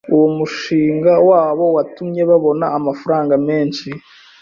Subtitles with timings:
[0.13, 3.87] Uwo mushinga wabo watumye babona amafaranga menshi